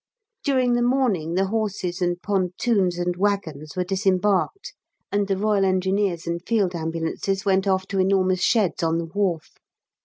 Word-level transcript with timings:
During 0.43 0.73
the 0.73 0.81
morning 0.81 1.35
the 1.35 1.45
horses 1.49 2.01
and 2.01 2.19
pontoons 2.19 2.97
and 2.97 3.15
waggons 3.15 3.75
were 3.75 3.83
disembarked, 3.83 4.73
and 5.11 5.27
the 5.27 5.35
R.E. 5.35 5.63
and 5.63 6.41
Field 6.47 6.73
Ambulances 6.73 7.45
went 7.45 7.67
off 7.67 7.85
to 7.89 7.99
enormous 7.99 8.41
sheds 8.41 8.81
on 8.81 8.97
the 8.97 9.05
wharf. 9.05 9.51